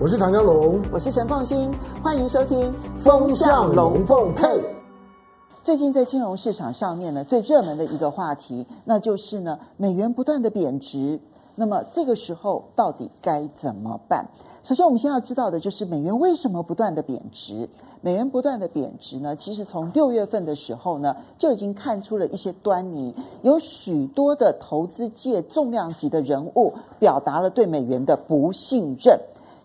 [0.00, 1.72] 我是唐江龙，我是陈凤新，
[2.04, 4.46] 欢迎收听《风向龙凤配》。
[5.64, 11.18] 最近在金融市场上面呢，最热门的一个话题，那就是呢，美元不断的贬值。
[11.56, 14.28] 那么这个时候到底该怎么办？
[14.62, 17.68] 首先，我们先要知道的就是美元为什么不断的贬值。
[18.00, 23.12] 美元不断的贬值呢，其实从六月份的时候呢，就已经看出了一些端倪。
[23.42, 29.18] 有许多的投资界重量级的人物表达了对美元的不信任。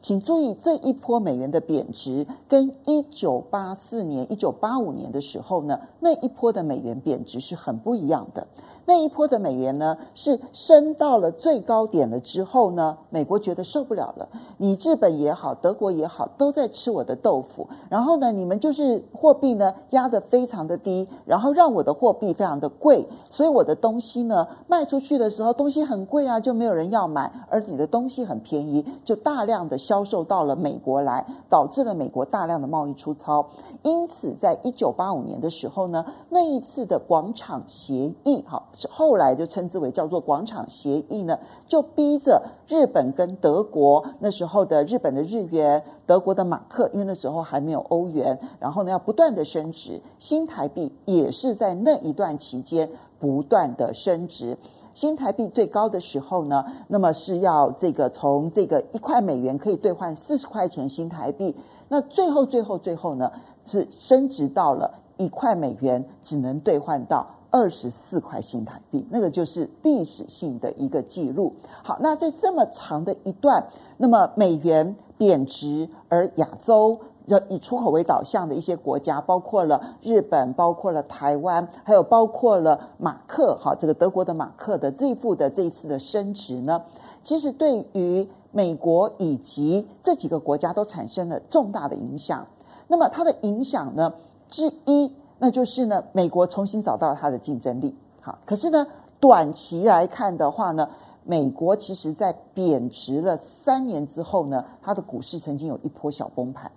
[0.03, 8.45] 请注意，这一波美元的贬值跟一九八四年、一九八五年的时候呢，那一波的美元贬值是很不一样的。
[8.85, 14.27] 那一波的美元呢，是升到了最高点了之后呢，美国觉得受不了了。
[14.57, 17.69] 你日本也好，德国也好，都在吃我的豆腐。
[17.87, 33.45] 然后呢，你们就是货币呢压得非常的低，然后让我的货币非常的贵，所以我的东西呢卖出去的时候东西很贵啊，就没有人要买；而你的东西很便宜，就大量的销售到了美国来，导致了美国大量的贸易出超。
[33.83, 38.69] 因此，在一九八五年的时候呢，那一次的广场协议，好。
[38.89, 52.89] 后来就称之为叫做广场协议呢，就逼着日本跟德国那时候的日本的日元、德国的马克，因为那时候还没有欧元，然后呢要不断的升值，新台币也是在那一段期间
[53.23, 54.57] 不断的升值。
[54.93, 61.55] 新台币最高的时候呢，那么是要这个从这个一块美元可以兑换四十块钱新台币，
[61.87, 63.31] 那最后最后最后呢
[63.65, 67.25] 是升值到了一块美元只能兑换到。
[67.55, 71.53] 二十四块新台币，那个就是历史性的一个记录。
[71.83, 73.63] 好，那在这么长的一段，
[73.97, 86.83] 那么美元贬值，而亚洲要以出口为导向的一些国家，包括了日本，包括了台湾，还有包括了马克，哈，这个德国的马克的这一步的这一次的升值呢，
[87.21, 92.45] 其实对于美国以及这几个国家都产生了重大的影响。
[92.87, 94.13] 那么它的影响呢，
[94.49, 95.13] 之一。
[95.39, 97.93] 那就是呢，美国重新找到它的竞争力。
[98.21, 98.87] 好，可是呢，
[99.19, 100.87] 短期来看的话呢，
[101.25, 106.71] 美国其实在贬值了三年之后呢，它的股市曾经有一波小崩盘。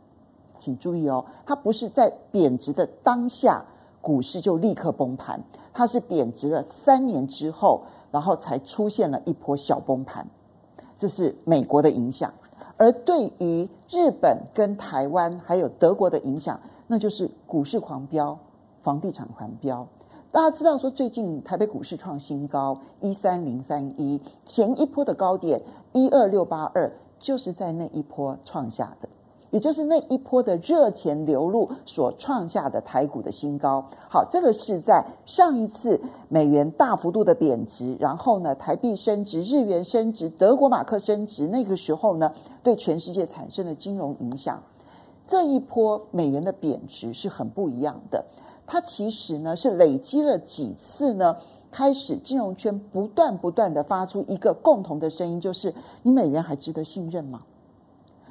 [0.59, 3.65] 请注意哦，它不是在贬值的当下
[4.01, 10.27] 股市就立刻崩盘，它是贬值了三年之后，然后才出现了一波小崩盘。
[10.99, 12.33] 这是美国的影响，
[12.77, 18.39] 而对于日本跟台湾还有德国的影响，那就是股市狂飙。
[18.83, 19.89] 房地产狂飙，
[20.31, 25.61] 大家知道说，最近台北股市创新高一三零三一，前一波的高点
[25.93, 29.09] 一二六八二，就是在那一波创下的，
[29.57, 33.83] 也就是那一波的热钱流入所创下的台股的新高。
[34.11, 44.63] 好，这个是在上一次美元大幅度的贬值，然后呢，台币升值、日元升值、德国马克升值，那个时候呢，对全世界产生的金融影响。
[45.27, 48.27] 这一波美元的贬值是很不一样的。
[48.67, 51.35] 它其实呢是累积了几次呢，
[51.71, 55.73] 开始金融圈不断不断的发出一个共同的声音，就是
[56.03, 57.41] 你美元还值得信任吗？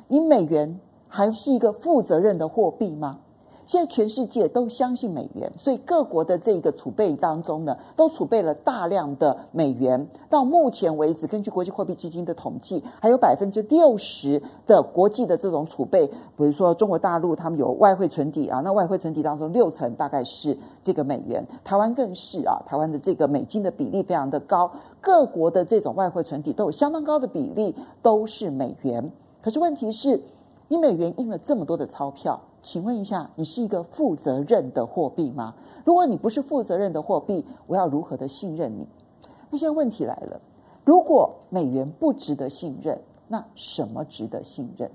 [0.08, 0.80] 你美元
[1.16, 3.20] 还是一个负责任的货币吗？
[3.68, 10.10] 现在全世界都相信美元，所以各国的这个储备当中呢，都储备了大量的美元。
[10.30, 29.10] 到目前为止，根据国际货币基金的统计，还有百分之六十的国际的这种储备，比如说中国大陆，他们有外汇存底啊，那外汇存底当中六成大概是这个美元，台湾更是啊，台湾的这个美金的比例非常的高，各国的这种外汇存底都有相当高的比例都是美元。
[29.42, 30.22] 可是问题是，
[30.68, 32.42] 你美元印了这么多的钞票。
[32.62, 35.54] 请问一下，你是一个负责任的货币吗？
[35.84, 38.88] 如果你不是负责任的货币，我要如何的信任你？
[39.52, 40.42] 那现在问题来了，
[40.84, 44.90] 如果美元不值得信任，那什么值得信任？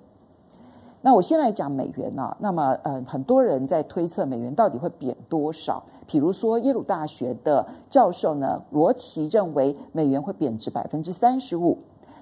[1.02, 2.36] 那我先来讲美元啊。
[2.40, 5.84] 那么，呃，很多人在推测美元到底会贬多少。
[6.08, 11.78] 比如说，耶鲁大学的教授呢，罗奇认为美元会贬值百分之三十五。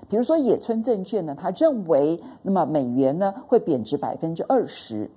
[0.09, 5.11] 比如说，野村证券呢，他认为那么美元呢会贬值百分之二十。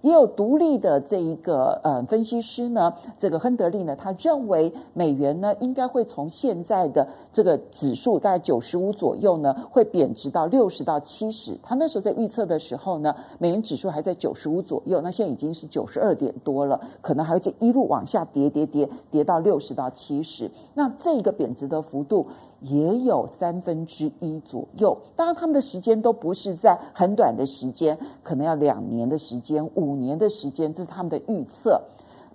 [0.00, 11.56] 也有独立的这一个呃分析师呢，这个亨德利呢，他认为美元呢应该会从现在的这个指数大概九十五左右呢，会贬值到六十到七十。
[11.62, 20.50] 他那时候在预测的时候呢，美元指数还在九十五左右，那现在已经是九十二点多了，可能还会再一路往下跌跌跌跌到六十到七十。
[20.74, 22.26] 那这个贬值的幅度。
[22.62, 31.82] 也有三分之一左右，当然他们的时间都不是在很短的时间，可能要两年的时间、五年的时间，这是他们的预测。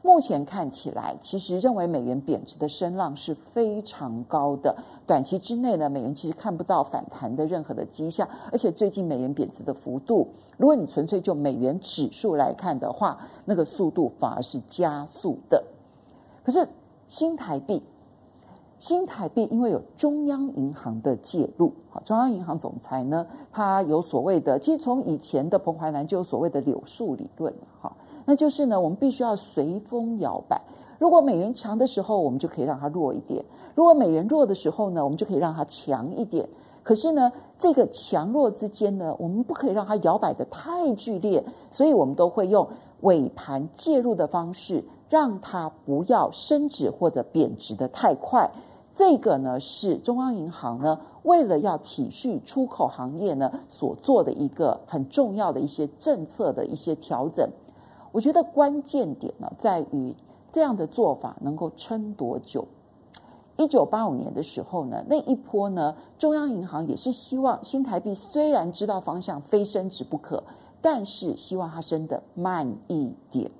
[0.03, 4.75] 目前看起来，其实认为美元贬值的声浪是非常高的。
[5.05, 15.61] 短期之内呢，美元其实看不到反弹的任何的迹象，而且最近美元贬值的幅度，如果你纯粹就美元指数来看的话，那个速度反而是加速的。
[16.43, 16.65] 可是
[17.09, 17.83] 新台币，
[18.79, 27.91] 新台币因为有中央银行的介入，好，中央银行总裁呢，他有所谓的，其实从以前的彭淮南就有所谓的柳树理论，哈。
[28.25, 30.61] 那就是呢，我们必须要随风摇摆。
[30.99, 33.41] 如果美元强的时候，我们就可以让它弱一点；
[33.73, 36.47] 如果美元弱的时候呢，我们就可以让它强一点。
[36.83, 42.67] 可是呢，这个强弱之间呢，我们不可以让它摇摆得太剧烈，所以我们都会用
[43.01, 48.49] 尾盘介入的方式，让它不要升值或者贬值得太快。
[48.97, 57.47] 这个呢，是中央银行呢，为了要体恤出口行业呢，所做的一个很重要的一些政策的一些调整。
[58.11, 60.15] 我觉得关键点呢，在于
[60.49, 62.67] 这样的做法能够撑多久。
[63.55, 70.43] 一九八五年的时候呢，那一波呢，中央银行也是希望新台币虽然知道方向非升值不可，
[70.81, 73.51] 但是希望它升得慢一点。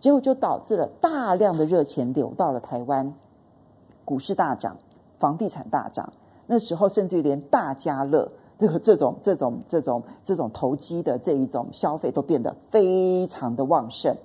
[0.00, 3.14] 结果就导致了大量的热钱流到了台湾，
[4.04, 4.76] 股市大涨，
[5.18, 6.12] 房地产大涨。
[6.46, 8.30] 那时候甚至连大家乐。
[8.58, 14.16] 这个这种这种这种这种投机的这一种消费都变得非常的旺盛，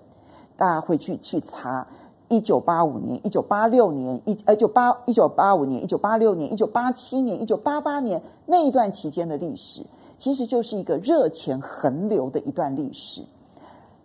[0.55, 1.87] 大家会去去查
[2.27, 9.83] 一九八五年、一九八六年、一呃九八一九八五年、一九八六年、一九八七年、一九八八年那一段期间的历史，
[10.19, 13.23] 其实就是一个热钱横流的一段历史。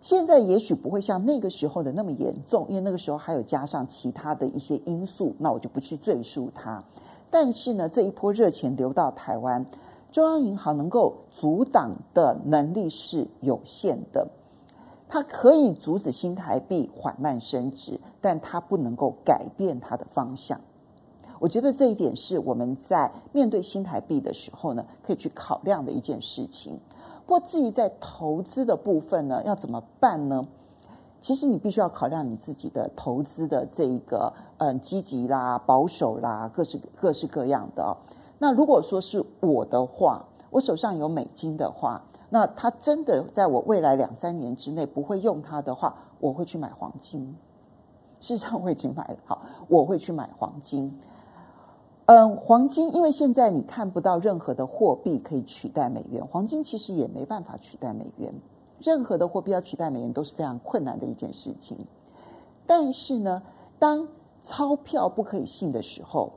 [0.03, 6.83] 现在也许不会像那个时候的那么严重，因为那个时候还有加上其他的一些因素，那我就不去赘述它。
[7.31, 9.65] 但是呢，这一波热钱流到台湾。
[10.11, 14.27] 中央银行能够阻挡的能力是有限的，
[15.07, 20.59] 它可以阻止新台币缓慢升值，但它不能够改变它的方向。
[21.39, 26.77] 我觉得这一点是我们在面对新台币的时候呢，可以去考量的一件事情。
[27.25, 30.45] 不过至于在投资的部分呢，要怎么办呢？
[31.21, 37.95] 其实你必须要考量你自己的投资的这一个嗯积极啦、保守啦，各式各式各样的。
[38.39, 47.37] 那如果说是我的话，我手上有美金的话，那它真的在我未来两三年之内不会用它的话，我会去买黄金。
[48.19, 50.99] 事实上我已经买了，好，我会去买黄金。
[52.05, 58.33] 嗯，黄金因为现在你看不到任何的货币可以取代美元，黄金其实也没办法取代美元。
[58.79, 61.77] 任何的货币要取代美元都是非常困难的一件事情。
[62.67, 63.41] 但是呢，
[63.79, 64.07] 当
[64.43, 66.33] 钞票不可以信的时候，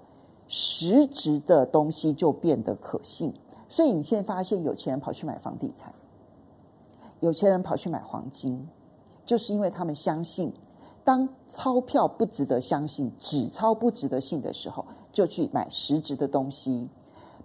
[0.47, 3.35] 实质的东西就变得可信，
[3.69, 5.93] 所以你现在发现有钱人跑去买房地产，
[7.19, 8.69] 有钱人跑去买黄金，
[9.25, 10.53] 就是因为他们相信，
[11.07, 16.89] 当钞票不值得相信、纸钞不值得信的时候，就去买实质的东西。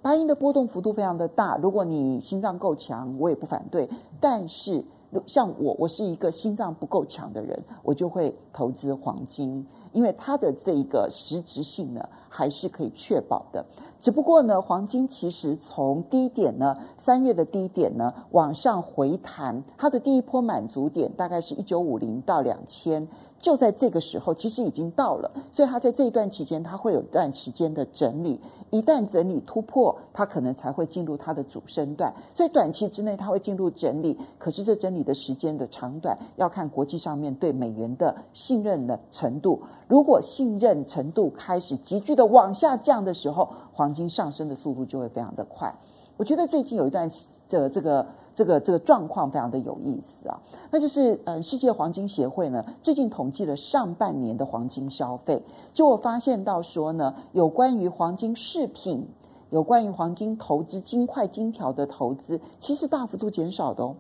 [0.02, 3.88] 白银的波动幅度非常的大，如果你心脏够强，我也不反对。
[4.20, 4.84] 但是
[5.28, 9.64] 像我，我是一个心脏不够强的人，我就会投资黄金。
[9.92, 13.64] 因为它的这个实质性呢，还是可以确保的。
[14.00, 23.08] 只不过呢，黄金其实从低点呢，三月的低点呢，往上回弹，它的第一波满足点大概是一九五零到两千。
[23.42, 28.40] 就在这个时候，其实已经到了，所以它在这一段期间，它会有一段时间的整理。
[28.70, 32.14] 一旦整理突破，它可能才会进入它的主升段。
[32.34, 34.18] 所以短期之内，它会进入整理。
[34.38, 39.62] 可是这整理的时间的长短，要看国际上面对美元的信任的程度。
[39.88, 45.74] 如果信任程度开始急剧的往下降的时候，黄金上升的速度就会非常的快。
[46.16, 47.10] 我觉得最近有一段
[47.48, 48.06] 这这个。
[48.34, 50.40] 这个这个状况非常的有意思啊，
[50.72, 59.08] 那就是呃，世界黄金协会呢最近统计了上半年的黄金消费，就我发现到说呢，有关于黄金饰品、
[59.50, 63.96] 有关于黄金投资、金块、金条的投资，其实大幅度减少的哦。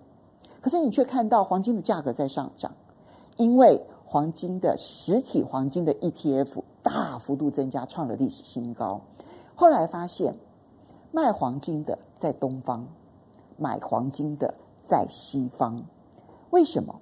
[0.62, 2.72] 可是你却看到黄金的价格在上涨，
[3.36, 9.02] 因为黄金的实体黄金的 ETF 大幅度增加，创了历史新高。
[9.56, 10.36] 后来发现
[11.12, 12.88] 卖黄金的在东方。
[13.62, 14.56] 买黄金的
[14.88, 15.84] 在西方，
[16.50, 16.96] 为什么？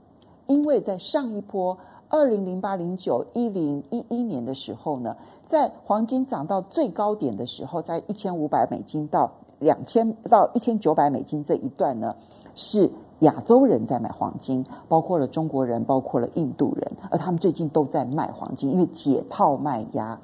[0.45, 1.77] 因为在上一波
[2.09, 12.15] 二零零八、零九、一零、一一年的时候呢，在黄金涨到最高点的时候，在一千五百美金到两千到一千九百美金这一段呢，
[12.55, 20.19] 是亚洲人在买黄金，包括了中国人，包括了印度人，而他们最近都在卖黄金，因为解套卖压，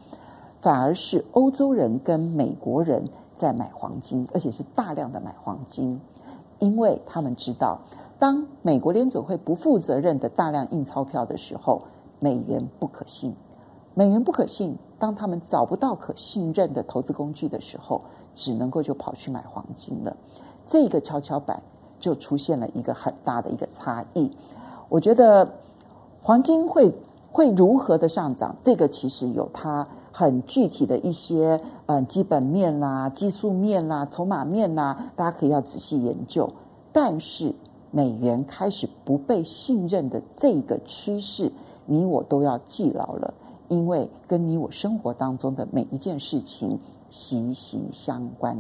[0.60, 6.02] 反而是欧洲人跟美国人在买黄金，而且是大量的买黄金。
[6.60, 7.80] 因为他们知道，
[8.18, 11.82] 当美国联准会不负责任的大量印钞票的时候，
[12.20, 13.36] 美元不可信。
[13.94, 18.02] 美元不可信，当他们找不到可信任的投资工具的时候，
[18.34, 20.16] 只能够就跑去买黄金了。
[20.66, 21.62] 这个跷跷板
[22.00, 24.32] 就出现了一个很大的一个差异。
[24.90, 25.50] 我觉得
[26.22, 26.94] 黄金会
[27.32, 36.50] 会如何的上涨，这个其实有它很具体的一些嗯基本面啦、技术面啦、筹码面啦，大家可以要仔细研究。
[36.94, 37.54] 但是
[37.92, 41.52] 美元开始不被信任的这个趋势，
[41.86, 43.34] 你我都要记牢了。
[43.68, 46.80] 因为跟你我生活当中的每一件事情
[47.10, 48.58] 息息相关。